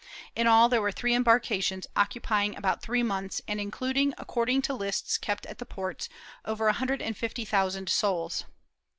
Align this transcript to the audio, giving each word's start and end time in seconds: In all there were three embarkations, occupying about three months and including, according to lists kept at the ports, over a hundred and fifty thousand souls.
In 0.35 0.47
all 0.47 0.67
there 0.67 0.81
were 0.81 0.91
three 0.91 1.13
embarkations, 1.13 1.85
occupying 1.95 2.55
about 2.57 2.81
three 2.81 3.03
months 3.03 3.39
and 3.47 3.61
including, 3.61 4.15
according 4.17 4.63
to 4.63 4.73
lists 4.73 5.15
kept 5.19 5.45
at 5.45 5.59
the 5.59 5.63
ports, 5.65 6.09
over 6.43 6.67
a 6.67 6.73
hundred 6.73 7.03
and 7.03 7.15
fifty 7.15 7.45
thousand 7.45 7.87
souls. 7.87 8.45